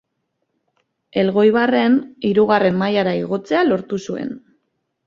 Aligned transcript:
Elgoibarren 1.25 1.99
hirugarren 2.31 2.81
mailara 2.83 3.17
igotzea 3.23 3.65
lortu 3.71 4.07
zuen. 4.09 4.37